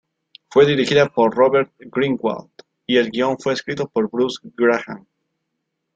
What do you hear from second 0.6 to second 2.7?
dirigida por Robert Greenwald